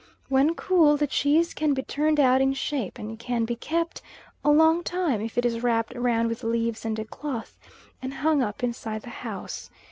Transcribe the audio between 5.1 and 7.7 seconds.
if it is wrapped round with leaves and a cloth,